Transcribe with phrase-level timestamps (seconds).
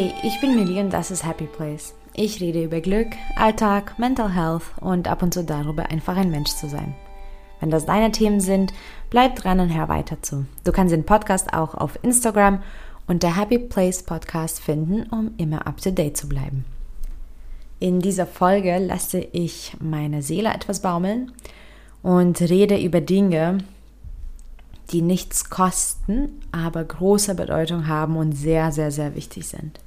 [0.00, 1.92] Hey, ich bin Millie und das ist Happy Place.
[2.14, 6.52] Ich rede über Glück, Alltag, Mental Health und ab und zu darüber, einfach ein Mensch
[6.52, 6.94] zu sein.
[7.60, 8.72] Wenn das deine Themen sind,
[9.10, 10.46] bleib dran und hör weiter zu.
[10.64, 12.62] Du kannst den Podcast auch auf Instagram
[13.08, 16.64] unter Happy Place Podcast finden, um immer up to date zu bleiben.
[17.78, 21.30] In dieser Folge lasse ich meine Seele etwas baumeln
[22.02, 23.58] und rede über Dinge,
[24.92, 29.78] die nichts kosten, aber große Bedeutung haben und sehr, sehr, sehr wichtig sind.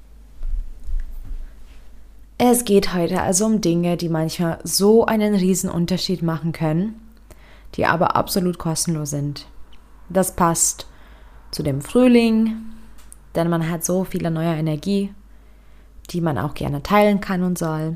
[2.46, 7.00] Es geht heute also um Dinge, die manchmal so einen riesen Unterschied machen können,
[7.76, 9.48] die aber absolut kostenlos sind.
[10.10, 10.86] Das passt
[11.52, 12.58] zu dem Frühling,
[13.34, 15.14] denn man hat so viele neue Energie,
[16.10, 17.96] die man auch gerne teilen kann und soll.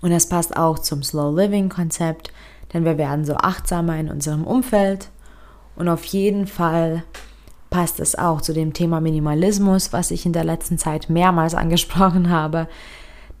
[0.00, 2.32] Und es passt auch zum Slow Living Konzept,
[2.72, 5.10] denn wir werden so achtsamer in unserem Umfeld
[5.76, 7.04] und auf jeden Fall
[7.70, 12.30] passt es auch zu dem Thema Minimalismus, was ich in der letzten Zeit mehrmals angesprochen
[12.30, 12.66] habe.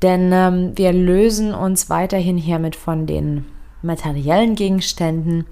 [0.02, 3.46] Denn ähm, wir lösen uns weiterhin hiermit von den
[3.82, 5.46] materiellen Gegenständen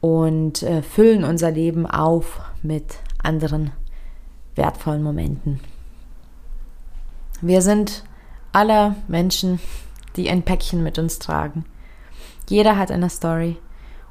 [0.00, 3.70] und äh, füllen unser Leben auf mit anderen
[4.54, 5.60] wertvollen Momenten.
[7.40, 8.04] Wir sind
[8.52, 9.58] alle Menschen,
[10.16, 11.64] die ein Päckchen mit uns tragen.
[12.48, 13.56] Jeder hat eine Story.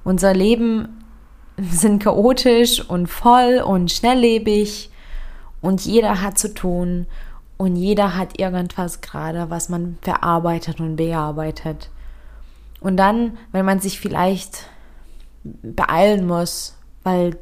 [0.03, 1.03] Unser Leben
[1.57, 4.89] sind chaotisch und voll und schnelllebig
[5.61, 7.05] und jeder hat zu tun
[7.61, 11.91] und jeder hat irgendwas gerade, was man verarbeitet und bearbeitet.
[12.79, 14.65] Und dann, wenn man sich vielleicht
[15.43, 17.37] beeilen muss, weil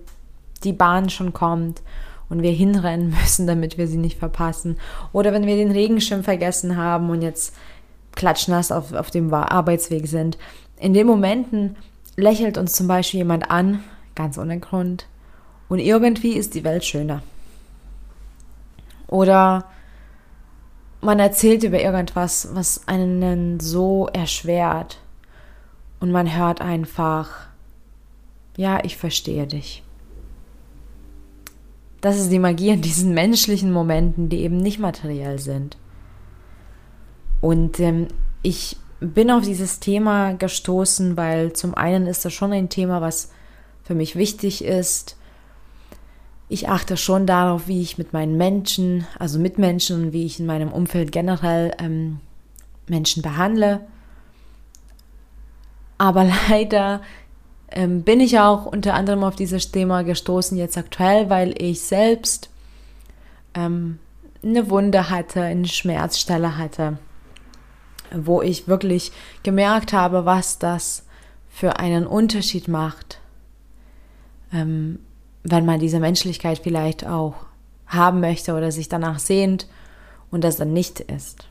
[0.65, 1.81] die Bahn schon kommt
[2.27, 4.77] und wir hinrennen müssen, damit wir sie nicht verpassen.
[5.13, 7.55] Oder wenn wir den Regenschirm vergessen haben und jetzt
[8.11, 10.37] klatschnass auf, auf dem Arbeitsweg sind.
[10.75, 11.77] In den Momenten
[12.17, 15.05] lächelt uns zum Beispiel jemand an, ganz ohne Grund.
[15.69, 17.23] Und irgendwie ist die Welt schöner.
[19.07, 19.63] Oder
[21.01, 24.99] man erzählt über irgendwas, was einen so erschwert.
[25.99, 27.47] Und man hört einfach,
[28.55, 29.83] ja, ich verstehe dich.
[32.01, 35.77] Das ist die Magie in diesen menschlichen Momenten, die eben nicht materiell sind.
[37.41, 38.07] Und ähm,
[38.41, 43.31] ich bin auf dieses Thema gestoßen, weil zum einen ist das schon ein Thema, was
[43.83, 45.17] für mich wichtig ist.
[46.51, 50.47] Ich achte schon darauf, wie ich mit meinen Menschen, also Mitmenschen und wie ich in
[50.47, 52.19] meinem Umfeld generell ähm,
[52.87, 53.81] Menschen behandle.
[55.99, 57.01] Aber leider
[57.69, 62.49] ähm, bin ich auch unter anderem auf dieses Thema gestoßen jetzt aktuell, weil ich selbst
[63.53, 63.99] ähm,
[64.43, 66.97] eine Wunde hatte, eine Schmerzstelle hatte,
[68.11, 69.11] wo ich wirklich
[69.43, 71.05] gemerkt habe, was das
[71.47, 73.19] für einen Unterschied macht,
[74.51, 74.99] ähm,
[75.43, 77.35] wenn man diese Menschlichkeit vielleicht auch
[77.87, 79.67] haben möchte oder sich danach sehnt
[80.31, 81.47] und das dann nicht ist.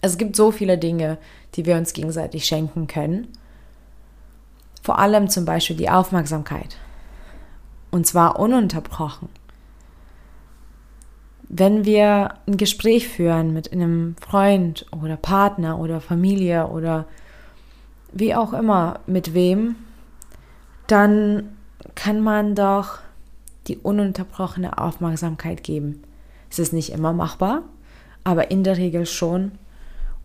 [0.00, 1.18] Es gibt so viele Dinge,
[1.54, 3.28] die wir uns gegenseitig schenken können.
[4.82, 6.76] Vor allem zum Beispiel die Aufmerksamkeit.
[7.90, 9.28] Und zwar ununterbrochen.
[11.48, 17.06] Wenn wir ein Gespräch führen mit einem Freund oder Partner oder Familie oder
[18.12, 19.76] wie auch immer, mit wem,
[20.86, 21.56] dann
[21.94, 22.98] kann man doch
[23.68, 26.02] die ununterbrochene Aufmerksamkeit geben.
[26.50, 27.62] Es ist nicht immer machbar,
[28.24, 29.52] aber in der Regel schon.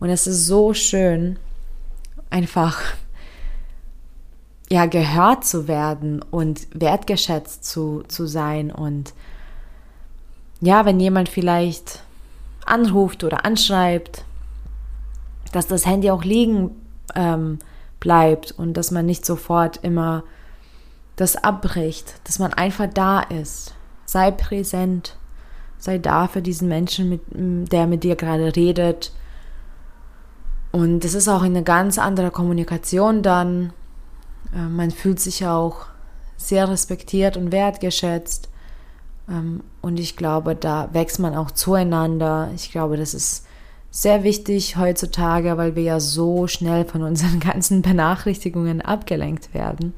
[0.00, 1.38] Und es ist so schön,
[2.30, 2.80] einfach
[4.70, 8.70] ja gehört zu werden und wertgeschätzt zu, zu sein.
[8.70, 9.14] Und
[10.60, 12.02] ja, wenn jemand vielleicht
[12.66, 14.24] anruft oder anschreibt,
[15.52, 16.70] dass das Handy auch liegen
[17.14, 17.58] ähm,
[18.00, 20.24] bleibt und dass man nicht sofort immer
[21.20, 23.74] das abbricht, dass man einfach da ist.
[24.06, 25.16] Sei präsent,
[25.78, 29.12] sei da für diesen Menschen, mit, der mit dir gerade redet.
[30.70, 33.72] Und es ist auch eine ganz andere Kommunikation dann.
[34.54, 35.86] Äh, man fühlt sich auch
[36.36, 38.48] sehr respektiert und wertgeschätzt.
[39.28, 42.50] Ähm, und ich glaube, da wächst man auch zueinander.
[42.54, 43.44] Ich glaube, das ist
[43.90, 49.94] sehr wichtig heutzutage, weil wir ja so schnell von unseren ganzen Benachrichtigungen abgelenkt werden.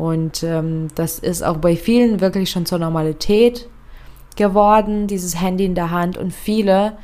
[0.00, 3.68] Und ähm, das ist auch bei vielen wirklich schon zur Normalität
[4.34, 6.16] geworden, dieses Handy in der Hand.
[6.16, 6.96] Und viele,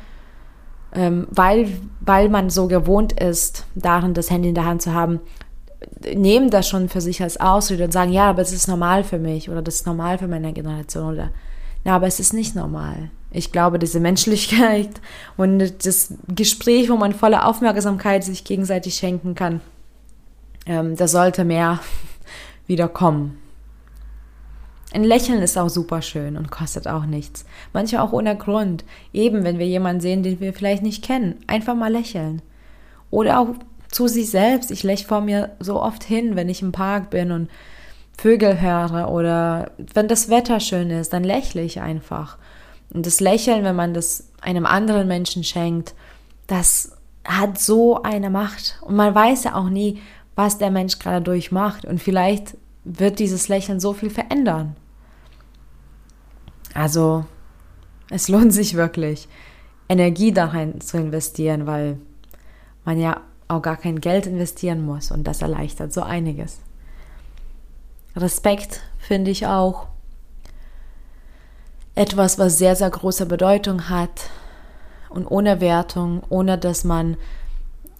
[0.95, 5.19] ähm, weil, weil man so gewohnt ist, darin das Handy in der Hand zu haben,
[6.11, 9.19] nehmen das schon für sich als Ausrede und sagen, ja, aber es ist normal für
[9.19, 11.29] mich oder das ist normal für meine Generation oder
[11.83, 13.11] na, aber es ist nicht normal.
[13.29, 14.89] Ich glaube, diese Menschlichkeit
[15.37, 19.61] und das Gespräch, wo man volle Aufmerksamkeit sich gegenseitig schenken kann,
[20.65, 21.79] ähm, das sollte mehr
[22.67, 23.39] wieder kommen.
[24.93, 27.45] Ein Lächeln ist auch super schön und kostet auch nichts.
[27.73, 28.85] Manchmal auch ohne Grund.
[29.11, 31.35] Eben, wenn wir jemanden sehen, den wir vielleicht nicht kennen.
[31.47, 32.41] Einfach mal lächeln.
[33.11, 33.49] Oder auch
[33.91, 34.71] zu sich selbst.
[34.71, 37.49] Ich lächle vor mir so oft hin, wenn ich im Park bin und
[38.17, 42.37] Vögel höre oder wenn das Wetter schön ist, dann lächle ich einfach.
[42.91, 45.93] Und das Lächeln, wenn man das einem anderen Menschen schenkt,
[46.47, 46.93] das
[47.25, 48.79] hat so eine Macht.
[48.81, 50.01] Und man weiß ja auch nie,
[50.37, 51.83] was der Mensch gerade durchmacht.
[51.83, 52.55] Und vielleicht
[52.85, 54.75] wird dieses Lächeln so viel verändern.
[56.73, 57.25] Also,
[58.11, 59.27] es lohnt sich wirklich,
[59.89, 61.97] Energie darin zu investieren, weil
[62.85, 66.59] man ja auch gar kein Geld investieren muss und das erleichtert so einiges.
[68.15, 69.87] Respekt finde ich auch
[71.95, 74.29] etwas, was sehr, sehr große Bedeutung hat
[75.09, 77.17] und ohne Wertung, ohne dass man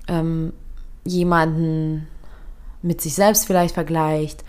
[0.07, 0.53] ähm,
[1.03, 2.07] jemanden
[2.81, 4.43] mit sich selbst vielleicht vergleicht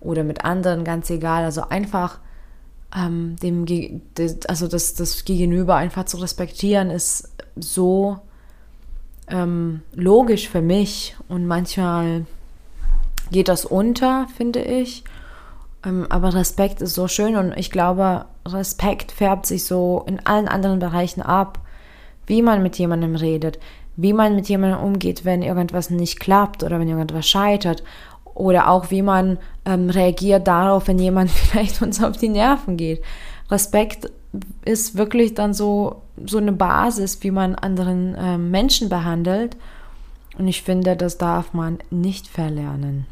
[0.00, 1.44] oder mit anderen, ganz egal.
[1.44, 2.18] Also einfach
[2.94, 3.66] ähm, dem,
[4.46, 8.18] also das, das Gegenüber einfach zu respektieren, ist so
[9.28, 12.26] ähm, logisch für mich und manchmal
[13.30, 15.04] geht das unter, finde ich.
[15.84, 20.48] Ähm, aber Respekt ist so schön und ich glaube, Respekt färbt sich so in allen
[20.48, 21.58] anderen Bereichen ab,
[22.26, 23.58] wie man mit jemandem redet,
[23.96, 27.82] wie man mit jemandem umgeht, wenn irgendwas nicht klappt oder wenn irgendwas scheitert
[28.34, 33.02] oder auch wie man ähm, reagiert darauf, wenn jemand vielleicht uns auf die Nerven geht.
[33.50, 34.10] Respekt
[34.64, 39.56] ist wirklich dann so, so eine Basis, wie man anderen äh, Menschen behandelt.
[40.38, 43.06] Und ich finde, das darf man nicht verlernen.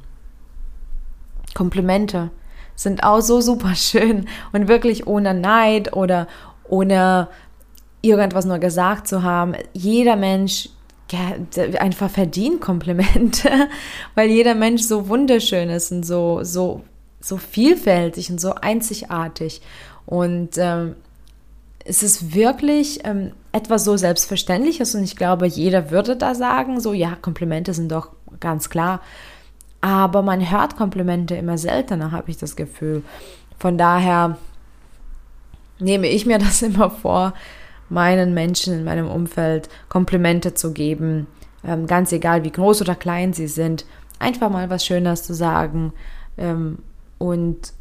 [1.55, 2.31] Komplimente
[2.75, 6.27] sind auch so super schön und wirklich ohne Neid oder
[6.69, 7.29] ohne
[8.03, 9.55] irgendwas nur gesagt zu haben.
[9.73, 10.69] Jeder Mensch
[11.79, 13.51] einfach verdient Komplimente,
[14.15, 16.83] weil jeder Mensch so wunderschön ist und so, so,
[17.21, 19.61] so vielfältig und so einzigartig.
[20.07, 20.97] Und ähm,
[21.85, 26.93] es ist wirklich ähm, etwas so Selbstverständliches und ich glaube, jeder würde da sagen, so
[26.93, 28.11] ja, Komplimente sind doch
[28.41, 29.01] ganz klar.
[29.81, 33.03] Aber man hört Komplimente immer seltener, habe ich das Gefühl.
[33.59, 34.39] Von daher
[35.79, 37.35] nehme ich mir das immer vor,
[37.93, 41.27] meinen Menschen in meinem Umfeld Komplimente zu geben,
[41.65, 43.85] ähm, ganz egal wie groß oder klein sie sind,
[44.19, 45.93] einfach mal was Schönes zu sagen
[46.37, 46.79] ähm,
[47.19, 47.73] und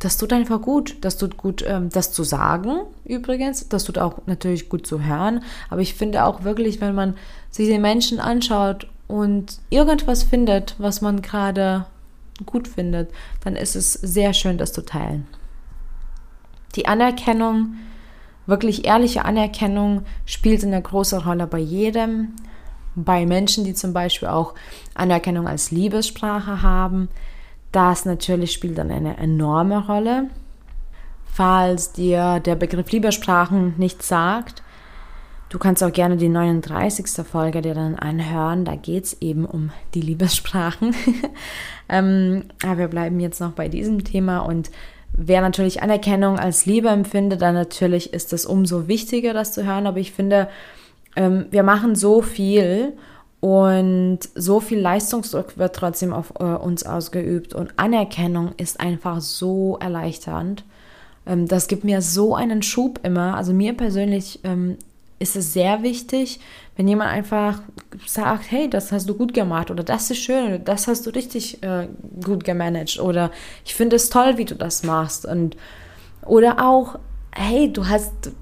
[0.00, 0.96] das tut einfach gut.
[1.02, 3.68] Das tut gut, ähm, das zu sagen, übrigens.
[3.68, 5.42] Das tut auch natürlich gut zu hören.
[5.68, 7.14] Aber ich finde auch wirklich, wenn man
[7.50, 11.86] sich den Menschen anschaut und irgendwas findet, was man gerade
[12.46, 13.10] gut findet,
[13.44, 15.26] dann ist es sehr schön, das zu teilen.
[16.76, 17.74] Die Anerkennung,
[18.50, 22.34] wirklich ehrliche Anerkennung, spielt eine große Rolle bei jedem.
[22.94, 24.54] Bei Menschen, die zum Beispiel auch
[24.94, 27.08] Anerkennung als Liebessprache haben,
[27.72, 30.28] das natürlich spielt dann eine enorme Rolle.
[31.32, 34.62] Falls dir der Begriff Liebessprachen nichts sagt,
[35.48, 37.24] du kannst auch gerne die 39.
[37.24, 38.64] Folge dir dann anhören.
[38.64, 40.94] Da geht es eben um die Liebessprachen.
[41.88, 44.70] ähm, aber wir bleiben jetzt noch bei diesem Thema und
[45.22, 49.86] wer natürlich Anerkennung als Liebe empfindet, dann natürlich ist es umso wichtiger, das zu hören.
[49.86, 50.48] Aber ich finde,
[51.16, 52.94] ähm, wir machen so viel
[53.40, 59.78] und so viel Leistungsdruck wird trotzdem auf äh, uns ausgeübt und Anerkennung ist einfach so
[59.80, 60.64] erleichternd.
[61.26, 63.36] Ähm, das gibt mir so einen Schub immer.
[63.36, 64.76] Also mir persönlich ähm,
[65.20, 66.40] ist es sehr wichtig,
[66.76, 67.60] wenn jemand einfach
[68.06, 71.10] sagt, hey, das hast du gut gemacht oder das ist schön oder das hast du
[71.10, 71.88] richtig äh,
[72.24, 73.30] gut gemanagt oder
[73.64, 75.56] ich finde es toll, wie du das machst und
[76.24, 76.98] oder auch,
[77.32, 78.32] hey, du hast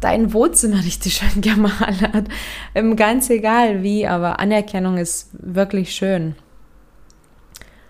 [0.00, 2.28] dein Wohnzimmer richtig schön gemalert.
[2.74, 6.34] Ähm, ganz egal wie, aber Anerkennung ist wirklich schön.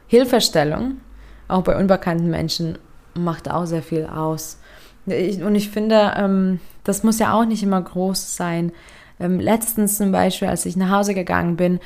[0.09, 1.01] Hilfestellung,
[1.49, 2.77] auch bei unbekannten Menschen,
[3.15, 4.59] macht auch sehr viel aus.
[5.06, 8.73] Und ich finde, ähm, das muss ja auch nicht immer groß sein.
[9.21, 11.80] Ähm, letztens zum Beispiel, als ich nach Hause gegangen bin,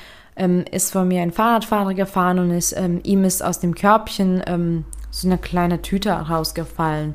[0.70, 5.38] ist vor mir ein Fahrradfahrer gefahren und ist, ihm ist aus dem Körbchen so eine
[5.38, 7.14] kleine Tüte rausgefallen.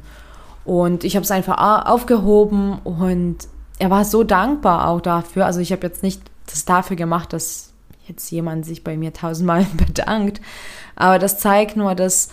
[0.66, 3.38] Und ich habe es einfach aufgehoben und
[3.80, 5.46] er war so dankbar auch dafür.
[5.46, 7.74] Also ich habe jetzt nicht das dafür gemacht, dass
[8.08, 10.42] jetzt jemand sich bei mir tausendmal bedankt.
[10.96, 12.30] Aber das zeigt nur, dass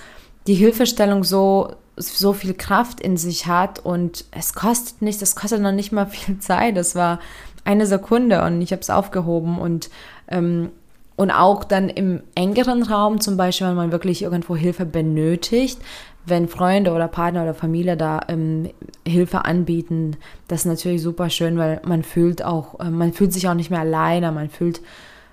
[0.46, 5.60] die Hilfestellung so, so viel Kraft in sich hat und es kostet nicht, es kostet
[5.60, 6.76] noch nicht mal viel Zeit.
[6.76, 7.18] Das war
[7.64, 9.90] eine Sekunde und ich habe es aufgehoben und
[10.28, 10.70] ähm,
[11.16, 15.80] und auch dann im engeren Raum, zum Beispiel, wenn man wirklich irgendwo Hilfe benötigt,
[16.24, 18.70] wenn Freunde oder Partner oder Familie da ähm,
[19.04, 23.48] Hilfe anbieten, das ist natürlich super schön, weil man fühlt auch, äh, man fühlt sich
[23.48, 24.80] auch nicht mehr alleine, man fühlt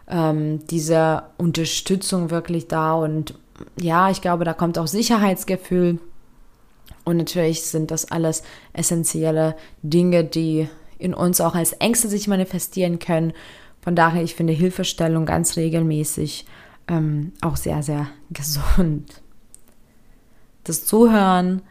[0.09, 3.35] ähm, diese Unterstützung wirklich da und
[3.79, 5.99] ja, ich glaube, da kommt auch Sicherheitsgefühl
[7.05, 8.43] Und natürlich sind das alles
[8.73, 13.33] essentielle Dinge, die in uns auch als Ängste sich manifestieren können.
[13.81, 16.45] Von daher, ich finde Hilfestellung ganz regelmäßig
[16.87, 19.21] ähm, auch sehr, sehr gesund.
[20.63, 21.61] Das Zuhören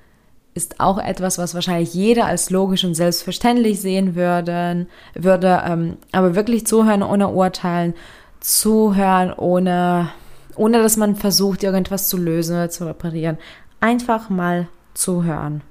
[0.54, 4.86] ist auch etwas, was wahrscheinlich jeder als logisch und selbstverständlich sehen würde.
[5.14, 7.94] würde ähm, aber wirklich zuhören ohne urteilen,
[8.38, 10.10] zuhören ohne,
[10.54, 13.38] ohne dass man versucht, irgendwas zu lösen oder zu reparieren.
[13.80, 15.62] Einfach mal zuhören.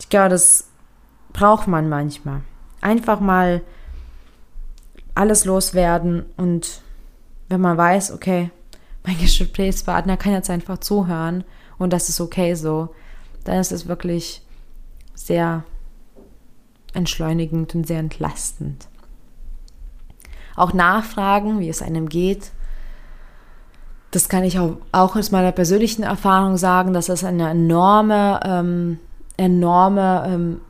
[0.00, 0.68] Ich glaube, das
[1.32, 2.42] braucht man manchmal.
[2.80, 3.62] Einfach mal
[5.14, 6.82] alles loswerden und
[7.48, 8.50] wenn man weiß, okay,
[9.04, 11.44] mein Gesprächspartner kann jetzt einfach zuhören
[11.78, 12.94] und das ist okay so,
[13.44, 14.42] dann ist es wirklich
[15.14, 15.64] sehr
[16.92, 18.88] entschleunigend und sehr entlastend.
[20.56, 22.50] Auch nachfragen, wie es einem geht.
[24.10, 28.98] Das kann ich auch, auch aus meiner persönlichen Erfahrung sagen, dass es eine enorme, ähm,
[29.36, 30.60] enorme ähm,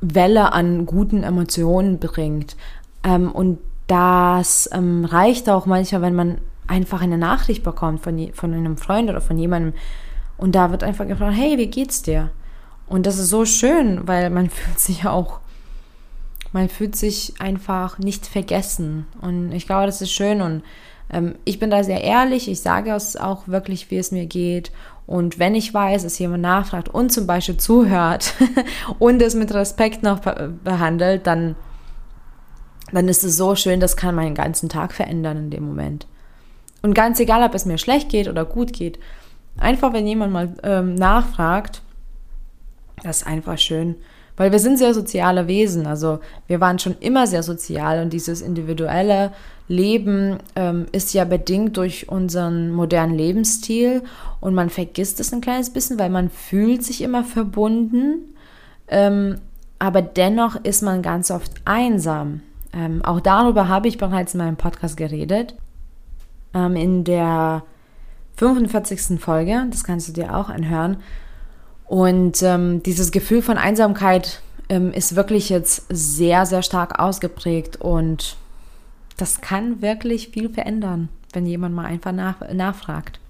[0.00, 2.56] Welle an guten Emotionen bringt.
[3.04, 8.52] Ähm, und das ähm, reicht auch manchmal, wenn man einfach eine Nachricht bekommt von, von
[8.52, 9.72] einem Freund oder von jemandem
[10.36, 12.30] und da wird einfach gefragt, hey, wie geht's dir?
[12.86, 15.40] Und das ist so schön, weil man fühlt sich auch,
[16.52, 19.06] man fühlt sich einfach nicht vergessen.
[19.20, 20.62] Und ich glaube, das ist schön und
[21.44, 24.72] ich bin da sehr ehrlich, ich sage es auch wirklich, wie es mir geht.
[25.06, 28.34] Und wenn ich weiß, dass jemand nachfragt und zum Beispiel zuhört
[28.98, 31.54] und es mit Respekt noch behandelt, dann
[32.92, 36.06] dann ist es so schön, das kann meinen ganzen Tag verändern in dem Moment.
[36.82, 38.98] Und ganz egal, ob es mir schlecht geht oder gut geht,
[39.58, 41.82] einfach wenn jemand mal ähm, nachfragt,
[43.02, 43.96] das ist einfach schön.
[44.36, 48.42] Weil wir sind sehr soziale Wesen, also wir waren schon immer sehr sozial und dieses
[48.42, 49.32] individuelle
[49.68, 54.02] Leben ähm, ist ja bedingt durch unseren modernen Lebensstil
[54.40, 58.34] und man vergisst es ein kleines bisschen, weil man fühlt sich immer verbunden,
[58.88, 59.38] ähm,
[59.78, 62.42] aber dennoch ist man ganz oft einsam.
[62.72, 65.54] Ähm, auch darüber habe ich bereits in meinem Podcast geredet.
[66.54, 67.62] Ähm, in der
[68.36, 69.18] 45.
[69.20, 70.98] Folge, das kannst du dir auch anhören.
[71.86, 78.36] Und ähm, dieses Gefühl von Einsamkeit ähm, ist wirklich jetzt sehr, sehr stark ausgeprägt und
[79.16, 83.20] das kann wirklich viel verändern, wenn jemand mal einfach nach, nachfragt.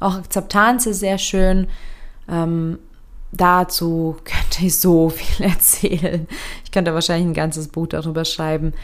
[0.00, 1.68] Auch Akzeptanz ist sehr schön.
[2.28, 2.78] Ähm,
[3.32, 6.26] dazu könnte ich so viel erzählen.
[6.64, 8.74] Ich könnte wahrscheinlich ein ganzes Buch darüber schreiben.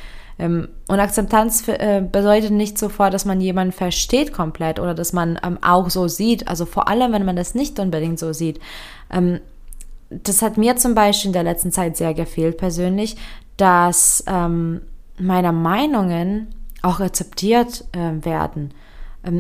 [0.41, 5.39] Ähm, und Akzeptanz äh, bedeutet nicht sofort, dass man jemanden versteht komplett oder dass man
[5.45, 6.49] ähm, auch so sieht.
[6.49, 8.59] Also vor allem, wenn man das nicht unbedingt so sieht.
[9.11, 9.41] Ähm,
[10.09, 13.17] das hat mir zum Beispiel in der letzten Zeit sehr gefehlt persönlich,
[13.57, 16.49] dass meine Meinungen
[16.83, 18.75] auch akzeptiert werden.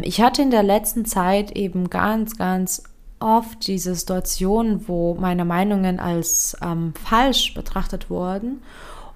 [0.02, 2.85] ich hatte in der letzten Zeit eben ganz, ganz
[3.19, 8.62] oft diese Situation, wo meine Meinungen als ähm, falsch betrachtet wurden.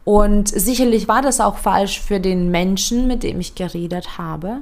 [0.05, 4.59] Und sicherlich war das auch falsch für den Menschen, mit dem ich geredet habe.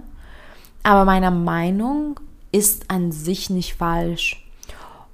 [0.84, 2.20] Aber meine Meinung
[2.52, 4.38] ist an sich nicht falsch.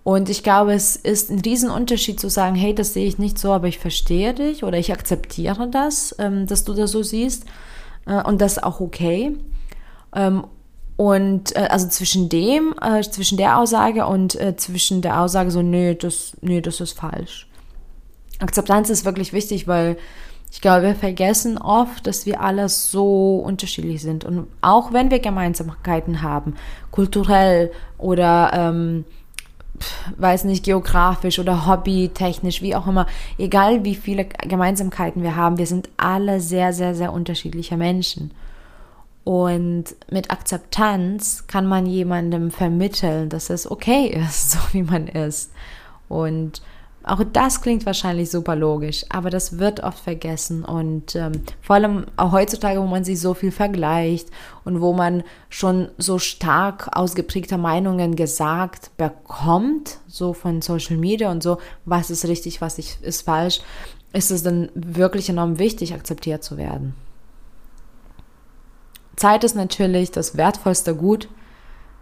[0.05, 3.53] Und ich glaube, es ist ein Riesenunterschied zu sagen, hey, das sehe ich nicht so,
[3.53, 7.45] aber ich verstehe dich oder ich akzeptiere das, ähm, dass du das so siehst.
[8.07, 9.37] Äh, und das ist auch okay.
[10.15, 10.45] Ähm,
[10.97, 15.95] und äh, also zwischen dem, äh, zwischen der Aussage und zwischen der Aussage so, nö,
[15.95, 17.48] das, nö, das ist falsch.
[18.39, 19.97] Akzeptanz ist wirklich wichtig, weil
[20.51, 24.25] ich glaube, wir vergessen oft, dass wir alle so unterschiedlich sind.
[24.25, 26.55] Und auch wenn wir Gemeinsamkeiten haben,
[26.91, 29.05] kulturell oder ähm,
[30.17, 35.67] weiß nicht, geografisch oder hobbytechnisch, wie auch immer, egal wie viele Gemeinsamkeiten wir haben, wir
[35.67, 38.33] sind alle sehr, sehr, sehr unterschiedliche Menschen.
[39.25, 45.53] Und mit Akzeptanz kann man jemandem vermitteln, dass es okay ist, so wie man ist.
[46.09, 46.63] Und
[47.05, 50.65] auch das klingt wahrscheinlich super logisch, aber das wird oft vergessen.
[50.65, 54.29] Und ähm, vor allem auch heutzutage, wo man sich so viel vergleicht
[54.65, 61.43] und wo man schon so stark ausgeprägte Meinungen gesagt bekommt, so von Social Media und
[61.43, 63.61] so, was ist richtig, was ist falsch,
[64.13, 66.95] ist es dann wirklich enorm wichtig, akzeptiert zu werden.
[69.17, 71.29] Zeit ist natürlich das wertvollste Gut,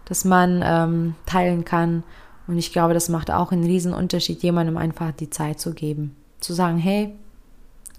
[0.05, 2.03] das man ähm, teilen kann.
[2.47, 6.15] Und ich glaube, das macht auch einen riesen Unterschied, jemandem einfach die Zeit zu geben.
[6.39, 7.13] Zu sagen, hey,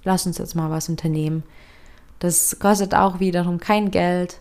[0.05, 1.43] lass uns jetzt mal was unternehmen.
[2.19, 4.41] Das kostet auch wiederum kein Geld.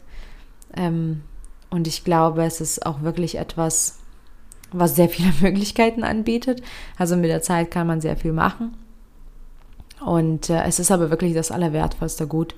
[0.75, 1.21] Ähm,
[1.69, 3.99] und ich glaube, es ist auch wirklich etwas,
[4.71, 6.61] was sehr viele Möglichkeiten anbietet.
[6.97, 8.75] Also mit der Zeit kann man sehr viel machen.
[10.03, 12.55] Und äh, es ist aber wirklich das Allerwertvollste Gut.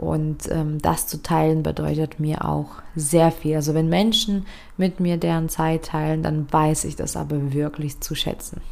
[0.00, 3.56] Und ähm, das zu teilen bedeutet mir auch sehr viel.
[3.56, 4.46] Also wenn Menschen
[4.78, 8.62] mit mir deren Zeit teilen, dann weiß ich das aber wirklich zu schätzen.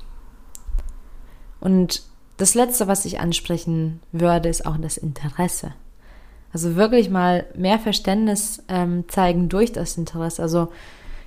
[1.61, 2.03] Und
[2.39, 5.75] das Letzte, was ich ansprechen würde, ist auch das Interesse.
[6.55, 10.41] Also wirklich mal mehr Verständnis ähm, zeigen durch das Interesse.
[10.41, 10.69] Also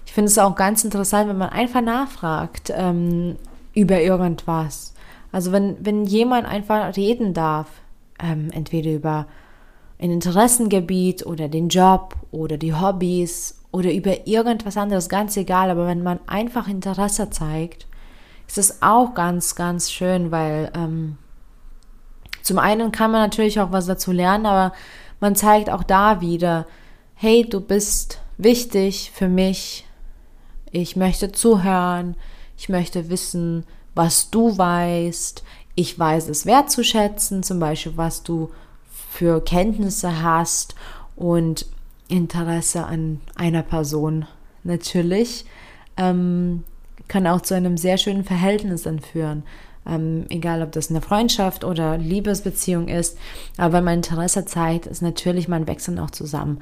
[0.07, 3.35] ich finde es auch ganz interessant, wenn man einfach nachfragt ähm,
[3.75, 4.95] über irgendwas.
[5.31, 7.67] Also wenn, wenn jemand einfach reden darf,
[8.19, 9.27] ähm, entweder über
[10.01, 15.87] ein Interessengebiet oder den Job oder die Hobbys oder über irgendwas anderes, ganz egal, aber
[15.87, 17.87] wenn man einfach Interesse zeigt,
[18.47, 21.17] ist es auch ganz, ganz schön, weil ähm,
[22.41, 24.73] zum einen kann man natürlich auch was dazu lernen, aber
[25.19, 26.65] man zeigt auch da wieder,
[27.13, 29.85] hey, du bist wichtig für mich,
[30.71, 32.15] ich möchte zuhören,
[32.57, 35.43] ich möchte wissen, was du weißt,
[35.75, 38.49] ich weiß es wertzuschätzen, zum Beispiel, was du
[39.21, 40.73] für Kenntnisse hast
[41.15, 41.67] und
[42.07, 44.25] Interesse an einer Person
[44.63, 45.45] natürlich,
[45.95, 46.63] ähm,
[47.07, 49.43] kann auch zu einem sehr schönen Verhältnis dann führen.
[49.85, 53.15] Ähm, egal, ob das eine Freundschaft oder Liebesbeziehung ist.
[53.57, 56.59] Aber wenn man Interesse zeigt, ist natürlich, man wächst auch zusammen.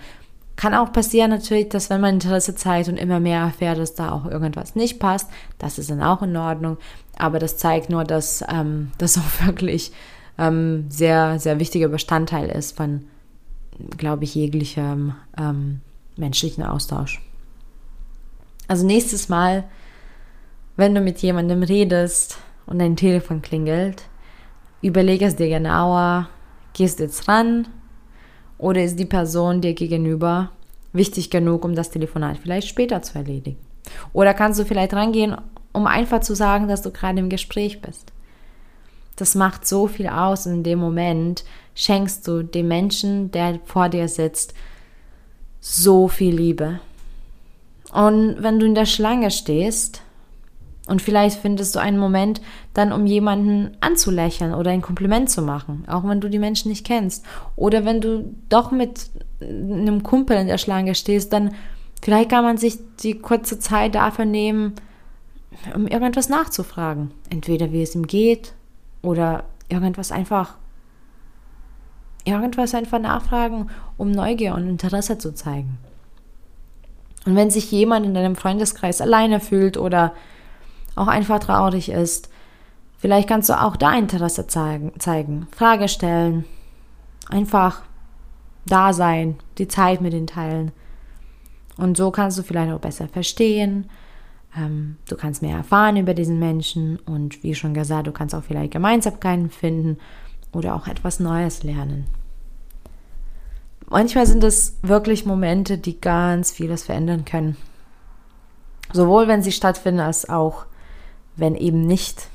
[0.57, 4.11] Kann auch passieren natürlich, dass wenn man Interesse zeigt und immer mehr erfährt, dass da
[4.11, 6.75] auch irgendwas nicht passt, das ist dann auch in Ordnung.
[7.17, 9.93] Aber das zeigt nur, dass ähm, das auch wirklich
[10.39, 13.05] ähm, sehr, sehr wichtiger Bestandteil ist von,
[13.97, 15.81] glaube ich, jeglichem ähm,
[16.15, 17.21] menschlichen Austausch.
[18.67, 19.65] Also nächstes Mal,
[20.77, 24.03] wenn du mit jemandem redest, und dein Telefon klingelt,
[24.81, 26.29] überlege es dir genauer,
[26.73, 27.67] gehst du jetzt ran
[28.59, 30.51] oder ist die Person dir gegenüber
[30.93, 33.57] wichtig genug, um das Telefonat vielleicht später zu erledigen?
[34.13, 35.35] Oder kannst du vielleicht rangehen,
[35.73, 38.13] um einfach zu sagen, dass du gerade im Gespräch bist?
[39.19, 41.43] Das macht so viel aus und in dem Moment
[41.75, 44.53] schenkst du dem Menschen, der vor dir sitzt,
[45.59, 46.79] so viel Liebe.
[47.91, 50.01] Und wenn du in der Schlange stehst,
[50.87, 52.39] und vielleicht findest du einen Moment
[52.73, 56.85] dann, um jemanden anzulächeln oder ein Kompliment zu machen, auch wenn du die Menschen nicht
[56.85, 57.25] kennst.
[57.57, 59.09] Oder wenn du doch mit
[59.41, 61.53] einem Kumpel in der Schlange stehst, dann
[62.01, 64.75] vielleicht kann man sich die kurze Zeit dafür nehmen,
[65.75, 67.11] um irgendwas nachzufragen.
[67.29, 68.53] Entweder wie es ihm geht
[69.01, 70.55] oder irgendwas einfach
[72.25, 75.77] irgendwas einfach nachfragen, um Neugier und Interesse zu zeigen.
[77.25, 80.13] Und wenn sich jemand in deinem Freundeskreis alleine fühlt oder
[80.99, 82.29] auch einfach traurig ist.
[82.97, 86.43] Vielleicht kannst du auch da Interesse zeigen, zeigen, Frage stellen,
[87.29, 87.81] einfach
[88.65, 90.71] da sein, die Zeit mit den teilen.
[91.77, 93.89] Und so kannst du vielleicht auch besser verstehen.
[94.55, 98.43] Ähm, du kannst mehr erfahren über diesen Menschen und wie schon gesagt, du kannst auch
[98.43, 99.97] vielleicht Gemeinsamkeiten finden
[100.51, 102.05] oder auch etwas Neues lernen.
[103.89, 107.57] Manchmal sind es wirklich Momente, die ganz vieles verändern können.
[108.93, 110.65] Sowohl wenn sie stattfinden, als auch
[111.35, 112.27] wenn eben nicht.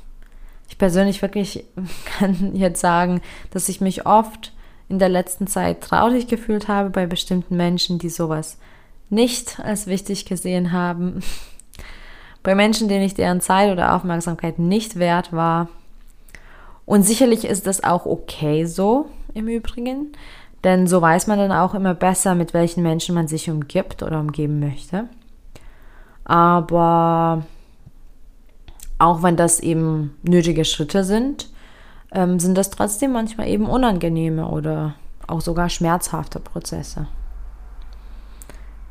[0.68, 1.64] Ich persönlich wirklich
[2.18, 4.52] kann jetzt sagen, dass ich mich oft
[4.88, 8.58] in der letzten Zeit traurig gefühlt habe bei bestimmten Menschen, die sowas
[9.10, 11.22] nicht als wichtig gesehen haben.
[12.44, 15.68] Bei Menschen, denen ich deren Zeit oder Aufmerksamkeit nicht wert war.
[16.84, 20.12] Und sicherlich ist das auch okay so im Übrigen,
[20.62, 24.20] denn so weiß man dann auch immer besser, mit welchen Menschen man sich umgibt oder
[24.20, 25.08] umgeben möchte.
[26.24, 27.44] Aber
[28.98, 31.50] auch wenn das eben nötige Schritte sind,
[32.12, 34.94] ähm, sind das trotzdem manchmal eben unangenehme oder
[35.26, 37.06] auch sogar schmerzhafte Prozesse.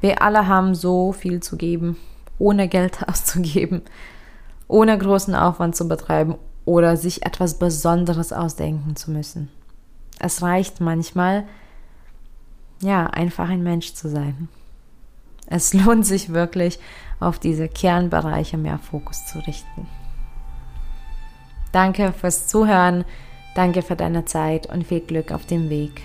[0.02, 1.98] Wir alle haben so viel zu geben,
[2.40, 3.82] ohne Geld auszugeben,
[4.68, 9.50] ohne großen Aufwand zu betreiben oder sich etwas Besonderes ausdenken zu müssen.
[10.20, 11.44] Es reicht manchmal,
[12.82, 14.48] ja, einfach ein Mensch zu sein.
[15.48, 16.80] Es lohnt sich wirklich,
[17.20, 19.88] auf diese Kernbereiche mehr Fokus zu richten.
[21.72, 23.04] Danke fürs Zuhören,
[23.56, 26.02] danke für deine Zeit und viel Glück auf dem Weg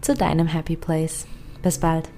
[0.00, 1.26] zu deinem Happy Place.
[1.62, 2.08] Bis bald.